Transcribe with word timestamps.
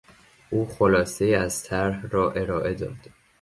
او 0.49 0.65
خلاصهای 0.67 1.35
از 1.35 1.63
طرح 1.63 2.05
را 2.09 2.31
ارائه 2.31 2.73
داد. 2.73 2.97